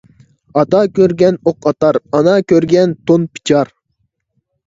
ئاتا 0.59 0.79
كۆرگەن 0.99 1.35
ئوق 1.51 1.67
ئاتار، 1.71 1.99
ئانا 2.17 2.33
كۆرگەن 2.53 2.97
تون 3.11 3.27
پىچار. 3.35 3.73